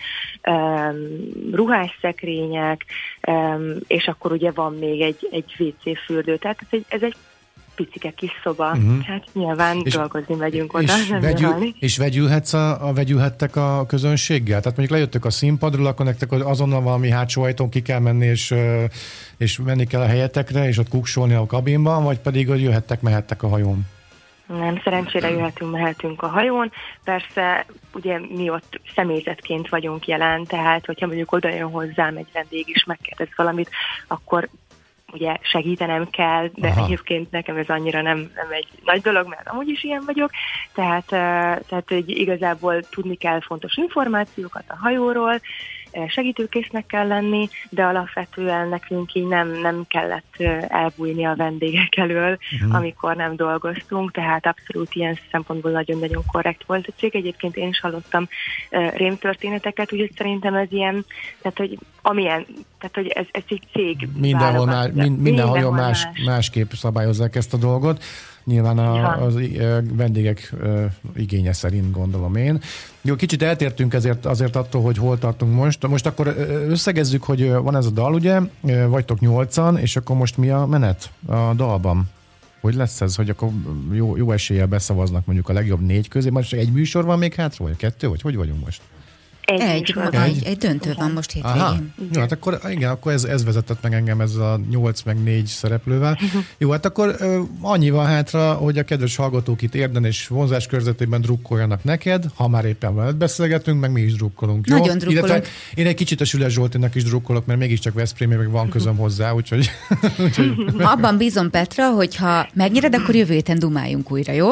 ruhásszekrények, 1.53 2.85
um, 3.29 3.77
és 3.87 4.07
akkor 4.07 4.33
ugye 4.33 4.51
van 4.51 4.75
még 4.75 5.01
egy, 5.01 5.29
egy 5.31 5.55
WC 5.59 6.05
fürdő. 6.05 6.37
Tehát 6.37 6.59
ez 6.61 6.69
egy, 6.71 6.85
ez 6.89 7.03
egy 7.03 7.15
picike 7.75 8.11
kis 8.11 8.31
szoba. 8.43 8.71
Uh-huh. 8.71 9.03
Hát 9.03 9.25
nyilván 9.33 9.81
és, 9.85 9.93
dolgozni 9.93 10.35
megyünk 10.35 10.75
oda, 10.75 10.99
és 10.99 11.09
nem 11.09 11.21
vegyül, 11.21 11.75
És 11.79 11.97
vegyülhetsz 11.97 12.53
a, 12.53 12.89
a, 12.89 12.93
vegyülhettek 12.93 13.57
a 13.57 13.85
közönséggel? 13.87 14.61
Tehát 14.61 14.77
mondjuk 14.77 14.99
lejöttök 14.99 15.25
a 15.25 15.31
színpadról, 15.31 15.87
akkor 15.87 16.07
nektek 16.07 16.33
azonnal 16.33 16.81
valami 16.81 17.11
hátsó 17.11 17.43
ajtón 17.43 17.69
ki 17.69 17.83
kell 17.83 18.01
menni, 18.01 18.27
és, 18.27 18.55
és 19.37 19.59
menni 19.59 19.87
kell 19.87 20.01
a 20.01 20.07
helyetekre, 20.07 20.69
és 20.69 20.79
ott 20.79 20.89
kuksolni 20.89 21.35
a 21.35 21.47
kabinban, 21.47 22.05
vagy 22.05 22.19
pedig, 22.19 22.49
hogy 22.49 22.63
jöhettek, 22.63 23.01
mehettek 23.01 23.43
a 23.43 23.49
hajón? 23.49 23.87
Nem, 24.59 24.81
szerencsére 24.85 25.31
jöhetünk, 25.31 25.71
mehetünk 25.71 26.23
a 26.23 26.29
hajón. 26.29 26.73
Persze, 27.05 27.67
ugye 27.95 28.19
mi 28.19 28.51
ott 28.51 28.81
személyzetként 28.95 29.69
vagyunk 29.69 30.07
jelen, 30.07 30.45
tehát 30.45 30.87
hogyha 30.87 31.07
mondjuk 31.07 31.33
oda 31.33 31.49
jön 31.49 31.71
hozzám 31.71 32.17
egy 32.17 32.29
vendég 32.33 32.69
is 32.69 32.85
megkérdez 32.85 33.29
valamit, 33.37 33.71
akkor 34.07 34.49
ugye 35.13 35.37
segítenem 35.41 36.11
kell, 36.11 36.49
de 36.55 36.69
Aha. 36.69 36.85
egyébként 36.85 37.31
nekem 37.31 37.57
ez 37.57 37.69
annyira 37.69 38.03
nem, 38.03 38.19
nem 38.19 38.47
egy 38.51 38.69
nagy 38.85 39.01
dolog, 39.01 39.27
mert 39.29 39.49
amúgy 39.49 39.69
is 39.69 39.85
ilyen 39.85 40.03
vagyok, 40.07 40.31
tehát, 40.75 41.07
tehát 41.67 41.89
hogy 41.89 42.09
igazából 42.09 42.81
tudni 42.81 43.15
kell 43.17 43.41
fontos 43.41 43.77
információkat 43.77 44.65
a 44.67 44.77
hajóról, 44.77 45.41
segítőkésznek 46.09 46.87
kell 46.87 47.07
lenni, 47.07 47.48
de 47.68 47.85
alapvetően 47.85 48.68
nekünk 48.68 49.14
így 49.14 49.26
nem, 49.26 49.61
nem 49.61 49.85
kellett 49.88 50.37
elbújni 50.68 51.24
a 51.24 51.35
vendégek 51.37 51.96
elől, 51.96 52.38
uh-huh. 52.53 52.74
amikor 52.74 53.16
nem 53.16 53.37
dolgoztunk, 53.37 54.11
tehát 54.11 54.46
abszolút 54.46 54.94
ilyen 54.94 55.18
szempontból 55.31 55.70
nagyon-nagyon 55.70 56.22
korrekt 56.33 56.64
volt 56.66 56.87
a 56.87 56.92
cég. 56.98 57.16
Egyébként 57.16 57.57
én 57.57 57.68
is 57.68 57.81
hallottam 57.81 58.29
rémtörténeteket, 58.94 59.92
úgyhogy 59.92 60.12
szerintem 60.16 60.55
ez 60.55 60.72
ilyen, 60.72 61.05
tehát 61.42 61.59
hogy 61.59 61.79
amilyen, 62.03 62.46
tehát 62.79 62.94
hogy 62.94 63.07
ez, 63.07 63.26
ez 63.31 63.42
egy 63.48 63.62
cég. 63.72 64.09
Mindenhol, 64.16 64.66
már, 64.66 64.92
mind, 64.92 65.20
mindenhol 65.20 65.70
más, 65.70 66.05
más. 66.05 66.22
másképp 66.24 66.70
szabályozzák 66.70 67.37
ezt 67.37 67.55
a 67.55 67.57
dolgot. 67.57 68.05
Nyilván 68.44 68.79
a, 68.79 69.22
az 69.24 69.35
vendégek 69.92 70.55
igénye 71.16 71.53
szerint 71.53 71.90
gondolom 71.90 72.37
én. 72.37 72.61
Jó, 73.00 73.14
kicsit 73.14 73.42
eltértünk 73.42 73.94
ezért, 73.94 74.26
azért 74.26 74.57
attól, 74.57 74.83
hogy 74.83 74.96
hol 74.96 75.18
tartunk 75.18 75.55
most. 75.55 75.87
Most 75.87 76.07
akkor 76.07 76.26
összegezzük, 76.68 77.22
hogy 77.22 77.50
van 77.50 77.76
ez 77.76 77.87
a 77.87 77.90
dal, 77.90 78.14
ugye? 78.14 78.40
Vagytok 78.87 79.20
nyolcan, 79.20 79.79
és 79.79 79.96
akkor 79.96 80.16
most 80.16 80.37
mi 80.37 80.50
a 80.50 80.66
menet 80.66 81.11
a 81.26 81.55
dalban? 81.55 82.09
Hogy 82.61 82.74
lesz 82.74 83.00
ez, 83.00 83.14
hogy 83.14 83.31
akkor 83.31 83.48
jó, 83.92 84.16
jó 84.16 84.33
eséllyel 84.33 84.66
beszavaznak 84.66 85.26
mondjuk 85.26 85.48
a 85.48 85.53
legjobb 85.53 85.81
négy 85.81 86.09
közé, 86.09 86.31
most 86.31 86.53
egy 86.53 86.72
műsor 86.72 87.05
van 87.05 87.18
még 87.18 87.35
hátra, 87.35 87.64
vagy 87.64 87.76
kettő, 87.76 88.09
vagy 88.09 88.20
hogy 88.20 88.37
vagyunk 88.37 88.64
most? 88.64 88.83
Egy, 89.51 89.61
egy, 89.61 89.95
egy, 90.11 90.45
egy 90.45 90.57
döntő 90.57 90.95
van 90.97 91.11
most 91.11 91.33
hétvégén. 91.33 91.61
Aha. 91.61 91.77
Jó, 92.13 92.21
hát 92.21 92.33
akkor 92.33 92.61
igen, 92.69 92.91
akkor 92.91 93.13
ez, 93.13 93.25
ez 93.25 93.45
vezetett 93.45 93.83
meg 93.83 93.95
engem 93.95 94.21
ez 94.21 94.35
a 94.35 94.61
8 94.71 95.03
meg 95.03 95.23
4 95.23 95.47
szereplővel. 95.47 96.19
Jó, 96.59 96.71
hát 96.71 96.85
akkor 96.85 97.17
annyi 97.61 97.91
van 97.91 98.07
hátra, 98.07 98.53
hogy 98.53 98.79
a 98.79 98.83
kedves 98.83 99.17
hallgatók 99.17 99.63
itt 99.63 99.75
érden 99.75 100.05
és 100.05 100.27
vonzás 100.27 100.67
körzetében 100.67 101.21
drukkoljanak 101.21 101.85
neked, 101.85 102.25
ha 102.35 102.49
már 102.49 102.65
éppen 102.65 102.95
veled 102.95 103.17
beszélgetünk, 103.17 103.81
meg 103.81 103.93
mi 103.93 104.01
is 104.01 104.15
drukkolunk. 104.15 104.67
Jó? 104.67 104.77
Nagyon 104.77 104.99
drukkolunk. 104.99 105.29
Illetve 105.29 105.51
én 105.75 105.87
egy 105.87 105.95
kicsit 105.95 106.21
a 106.21 106.25
Süles 106.25 106.53
Zsoltinak 106.53 106.95
is 106.95 107.05
drukkolok, 107.05 107.47
mert 107.47 107.59
mégiscsak 107.59 107.95
Veszprém, 107.95 108.29
meg 108.29 108.51
van 108.51 108.69
közöm 108.69 108.97
hozzá, 108.97 109.33
úgyhogy... 109.33 109.71
úgyhogy... 110.25 110.53
Abban 110.79 111.17
bízom 111.17 111.51
Petra, 111.51 111.91
hogy 111.91 112.17
ha 112.17 112.49
megnyered, 112.55 112.95
akkor 112.95 113.15
jövő 113.15 113.35
héten 113.35 113.59
dumáljunk 113.59 114.13
újra, 114.13 114.33
jó? 114.33 114.49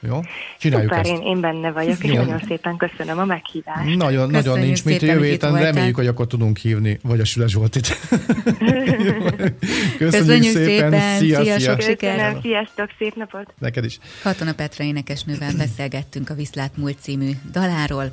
Jó? 0.00 0.20
Csináljuk 0.58 0.92
Szuper, 0.92 1.06
ezt. 1.06 1.20
Én, 1.20 1.26
én 1.26 1.40
benne 1.40 1.70
vagyok, 1.70 2.04
és 2.04 2.12
Jó. 2.12 2.22
nagyon 2.22 2.40
szépen 2.46 2.76
köszönöm 2.76 3.18
a 3.18 3.24
meghívást. 3.24 3.96
Nagyon, 3.96 4.30
nagyon 4.30 4.58
nincs 4.58 4.84
mit 4.84 5.02
jövő 5.02 5.24
héten, 5.24 5.58
reméljük, 5.58 5.96
hogy 5.96 6.06
akkor 6.06 6.26
tudunk 6.26 6.56
hívni, 6.56 6.98
vagy 7.02 7.20
a 7.20 7.24
Süle 7.24 7.46
Zsoltit. 7.46 7.88
Köszönjük, 9.98 9.98
Köszönjük 9.98 10.56
szépen, 10.56 10.90
szépen. 10.90 11.18
Szia, 11.18 11.42
szia. 11.42 11.58
Sok 11.58 11.80
sikert. 11.80 12.40
Sziasztok, 12.40 12.90
szép 12.98 13.14
napot. 13.14 13.54
Neked 13.58 13.84
is. 13.84 13.98
Katona 14.22 14.52
Petra 14.52 14.84
énekesnővel 14.84 15.52
beszélgettünk 15.56 16.30
a 16.30 16.34
Viszlát 16.34 16.76
Múlt 16.76 16.96
című 17.00 17.30
daláról. 17.52 18.06